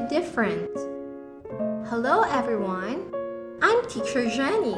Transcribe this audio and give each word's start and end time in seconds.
different. 0.00 0.70
Hello, 1.88 2.22
everyone. 2.22 3.12
I'm 3.62 3.88
teacher 3.88 4.28
Jenny. 4.28 4.76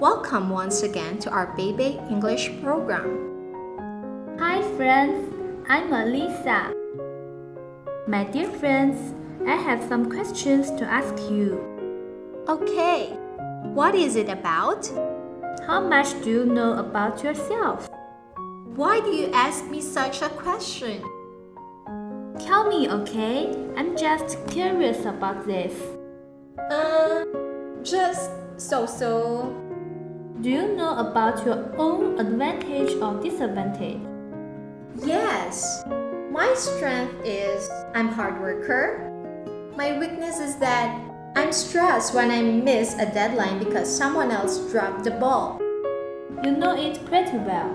Welcome 0.00 0.50
once 0.50 0.82
again 0.82 1.18
to 1.20 1.30
our 1.30 1.54
Baby 1.56 2.00
English 2.08 2.50
program. 2.62 4.36
Hi, 4.38 4.62
friends. 4.76 5.32
I'm 5.68 5.90
Alisa. 5.90 6.72
My 8.08 8.24
dear 8.24 8.50
friends, 8.50 9.14
I 9.46 9.56
have 9.56 9.82
some 9.88 10.10
questions 10.10 10.70
to 10.72 10.84
ask 10.84 11.14
you. 11.30 11.60
Okay, 12.48 13.10
what 13.74 13.94
is 13.94 14.16
it 14.16 14.28
about? 14.28 14.90
How 15.66 15.80
much 15.80 16.20
do 16.22 16.30
you 16.30 16.44
know 16.46 16.78
about 16.78 17.22
yourself? 17.22 17.88
Why 18.74 19.00
do 19.00 19.10
you 19.10 19.30
ask 19.32 19.66
me 19.66 19.80
such 19.80 20.22
a 20.22 20.28
question? 20.30 21.02
Tell 22.44 22.68
me, 22.68 22.88
okay? 22.88 23.54
I'm 23.76 23.96
just 23.96 24.36
curious 24.48 25.04
about 25.04 25.46
this. 25.46 25.72
Uh, 26.58 27.24
just 27.82 28.30
so 28.56 28.84
so. 28.84 29.54
Do 30.40 30.50
you 30.50 30.74
know 30.74 30.98
about 30.98 31.46
your 31.46 31.72
own 31.78 32.18
advantage 32.18 32.98
or 33.00 33.14
disadvantage? 33.22 34.00
Yes. 35.06 35.84
My 36.32 36.52
strength 36.54 37.14
is 37.24 37.70
I'm 37.94 38.08
hard 38.08 38.40
worker. 38.40 39.08
My 39.76 39.98
weakness 39.98 40.40
is 40.40 40.56
that 40.56 40.98
I'm 41.36 41.52
stressed 41.52 42.12
when 42.12 42.30
I 42.30 42.42
miss 42.42 42.94
a 42.98 43.06
deadline 43.06 43.60
because 43.60 43.86
someone 43.86 44.32
else 44.32 44.58
dropped 44.72 45.04
the 45.04 45.12
ball. 45.12 45.60
You 46.42 46.50
know 46.50 46.74
it 46.76 47.04
pretty 47.06 47.38
well. 47.38 47.70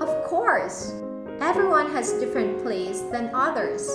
Of 0.00 0.24
course, 0.24 0.94
everyone 1.40 1.90
has 1.92 2.12
different 2.20 2.62
plays 2.62 3.02
than 3.10 3.30
others, 3.32 3.88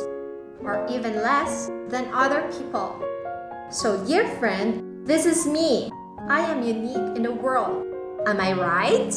or 0.63 0.83
even 0.89 1.15
less 1.21 1.69
than 1.89 2.11
other 2.11 2.41
people. 2.51 2.99
So, 3.69 4.03
dear 4.05 4.27
friend, 4.39 5.05
this 5.05 5.27
is 5.27 5.45
me. 5.45 5.91
I 6.27 6.39
am 6.39 6.63
unique 6.63 7.15
in 7.15 7.21
the 7.21 7.31
world. 7.31 7.85
Am 8.25 8.41
I 8.41 8.53
right? 8.53 9.13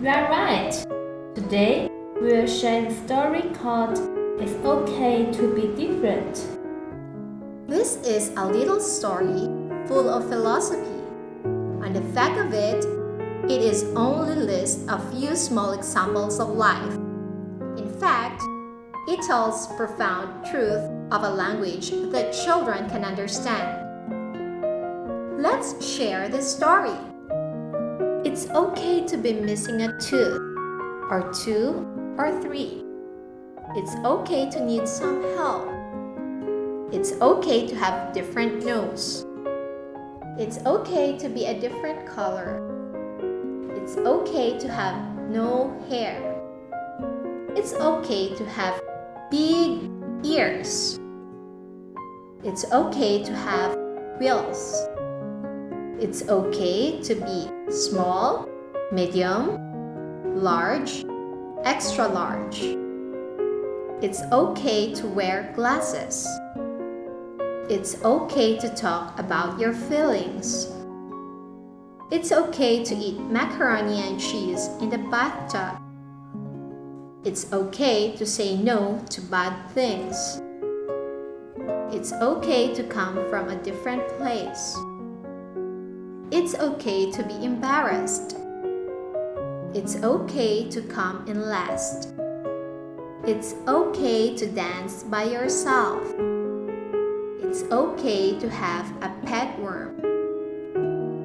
You 0.00 0.08
are 0.08 0.30
right. 0.30 0.70
Today, 1.34 1.90
we 2.20 2.32
will 2.32 2.46
share 2.46 2.86
a 2.86 2.94
story 3.04 3.42
called 3.60 3.98
It's 4.38 4.52
Okay 4.64 5.26
to 5.32 5.54
Be 5.56 5.74
Different. 5.74 6.38
This 7.66 7.96
is 8.06 8.30
a 8.36 8.46
little 8.46 8.78
story 8.78 9.50
full 9.88 10.08
of 10.08 10.28
philosophy. 10.28 11.02
And 11.82 11.96
the 11.96 12.02
fact 12.14 12.38
of 12.38 12.54
it, 12.54 12.84
it 13.48 13.62
is 13.62 13.84
only 13.94 14.34
lists 14.34 14.84
a 14.88 14.98
few 15.12 15.36
small 15.36 15.72
examples 15.72 16.40
of 16.40 16.48
life. 16.48 16.94
In 17.78 17.88
fact, 18.00 18.42
it 19.06 19.24
tells 19.24 19.68
profound 19.76 20.44
truth 20.46 20.82
of 21.12 21.22
a 21.22 21.30
language 21.30 21.90
that 22.10 22.32
children 22.32 22.90
can 22.90 23.04
understand. 23.04 23.84
Let's 25.40 25.86
share 25.86 26.28
this 26.28 26.50
story. 26.56 26.98
It's 28.24 28.50
okay 28.50 29.06
to 29.06 29.16
be 29.16 29.34
missing 29.34 29.82
a 29.82 29.96
tooth, 30.00 30.40
or 31.08 31.32
two, 31.32 31.86
or 32.18 32.42
three. 32.42 32.82
It's 33.76 33.94
okay 34.04 34.50
to 34.50 34.64
need 34.64 34.88
some 34.88 35.22
help. 35.36 35.68
It's 36.92 37.12
okay 37.20 37.68
to 37.68 37.76
have 37.76 38.12
different 38.12 38.64
nose. 38.64 39.24
It's 40.36 40.58
okay 40.66 41.16
to 41.18 41.28
be 41.28 41.44
a 41.44 41.60
different 41.60 42.06
color. 42.06 42.75
It's 43.86 43.98
okay 43.98 44.58
to 44.58 44.66
have 44.66 44.96
no 45.30 45.70
hair. 45.88 46.18
It's 47.54 47.72
okay 47.72 48.34
to 48.34 48.44
have 48.44 48.82
big 49.30 49.88
ears. 50.24 50.98
It's 52.42 52.64
okay 52.72 53.22
to 53.22 53.32
have 53.32 53.78
wheels. 54.18 54.74
It's 56.00 56.28
okay 56.28 57.00
to 57.00 57.14
be 57.14 57.48
small, 57.70 58.48
medium, 58.90 59.54
large, 60.34 61.04
extra 61.62 62.08
large. 62.08 62.58
It's 64.02 64.20
okay 64.32 64.92
to 64.94 65.06
wear 65.06 65.52
glasses. 65.54 66.26
It's 67.70 68.02
okay 68.02 68.58
to 68.58 68.68
talk 68.70 69.16
about 69.16 69.60
your 69.60 69.72
feelings. 69.72 70.72
It's 72.08 72.30
okay 72.30 72.84
to 72.84 72.94
eat 72.94 73.18
macaroni 73.18 74.00
and 74.00 74.20
cheese 74.20 74.68
in 74.80 74.90
the 74.90 74.98
bathtub. 74.98 75.82
It's 77.24 77.52
okay 77.52 78.14
to 78.14 78.24
say 78.24 78.56
no 78.56 79.04
to 79.10 79.20
bad 79.22 79.68
things. 79.70 80.40
It's 81.92 82.12
okay 82.12 82.72
to 82.74 82.84
come 82.84 83.28
from 83.28 83.48
a 83.48 83.60
different 83.60 84.06
place. 84.18 84.76
It's 86.30 86.54
okay 86.54 87.10
to 87.10 87.24
be 87.24 87.44
embarrassed. 87.44 88.36
It's 89.74 89.96
okay 90.04 90.68
to 90.70 90.82
come 90.82 91.26
in 91.26 91.50
last. 91.50 92.14
It's 93.24 93.56
okay 93.66 94.36
to 94.36 94.46
dance 94.46 95.02
by 95.02 95.24
yourself. 95.24 96.04
It's 97.42 97.64
okay 97.72 98.38
to 98.38 98.48
have 98.48 98.88
a 99.02 99.12
pet 99.26 99.58
worm. 99.58 100.15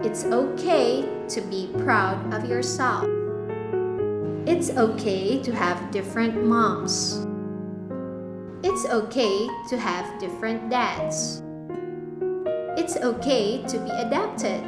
It's 0.04 0.26
okay 0.26 1.06
to 1.30 1.42
be 1.42 1.70
proud 1.78 2.34
of 2.34 2.50
yourself. 2.50 3.06
It's 4.48 4.72
okay 4.72 5.40
to 5.44 5.56
have 5.56 5.92
different 5.92 6.44
moms. 6.44 7.28
It's 8.64 8.86
okay 8.88 9.48
to 9.70 9.78
have 9.78 10.20
different 10.20 10.72
dads. 10.72 11.44
It's 12.82 12.98
okay 12.98 13.62
to 13.68 13.78
be 13.78 13.92
adapted. 13.92 14.66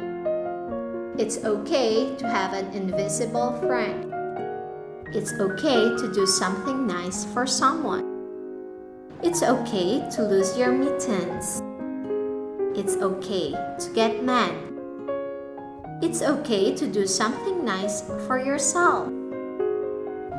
It's 1.18 1.38
okay 1.44 2.14
to 2.14 2.28
have 2.28 2.52
an 2.52 2.70
invisible 2.72 3.58
friend. 3.66 4.14
It's 5.12 5.32
okay 5.32 5.96
to 5.98 6.12
do 6.14 6.26
something 6.26 6.86
nice 6.86 7.24
for 7.24 7.44
someone. 7.44 8.06
It's 9.20 9.42
okay 9.42 10.08
to 10.14 10.22
lose 10.22 10.56
your 10.56 10.70
mittens. 10.70 11.60
It's 12.78 12.94
okay 13.02 13.50
to 13.50 13.90
get 13.94 14.22
mad. 14.22 14.73
It's 16.02 16.22
okay 16.22 16.74
to 16.74 16.86
do 16.86 17.06
something 17.06 17.64
nice 17.64 18.02
for 18.26 18.38
yourself. 18.38 19.08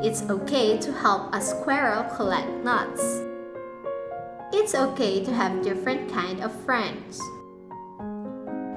It's 0.03 0.21
okay 0.29 0.77
to 0.77 0.91
help 0.91 1.33
a 1.33 1.41
squirrel 1.41 2.03
collect 2.15 2.49
nuts. 2.63 3.21
It's 4.51 4.75
okay 4.75 5.23
to 5.23 5.33
have 5.33 5.63
different 5.63 6.11
kind 6.11 6.41
of 6.41 6.53
friends. 6.63 7.21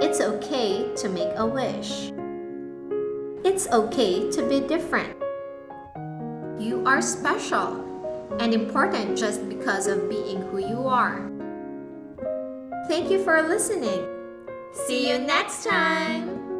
It's 0.00 0.20
okay 0.20 0.94
to 0.96 1.08
make 1.08 1.32
a 1.36 1.44
wish. 1.44 2.12
It's 3.44 3.68
okay 3.68 4.30
to 4.30 4.42
be 4.48 4.60
different. 4.60 5.16
You 6.58 6.82
are 6.86 7.02
special 7.02 7.84
and 8.38 8.54
important 8.54 9.18
just 9.18 9.48
because 9.48 9.88
of 9.88 10.08
being 10.08 10.42
who 10.42 10.58
you 10.58 10.86
are. 10.86 11.28
Thank 12.88 13.10
you 13.10 13.22
for 13.24 13.42
listening. 13.42 14.06
See 14.72 15.10
you 15.10 15.18
next 15.18 15.64
time. 15.64 16.57